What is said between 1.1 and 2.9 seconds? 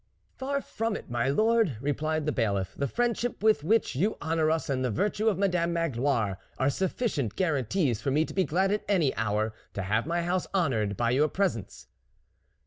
my lord," replied the Bailiff," the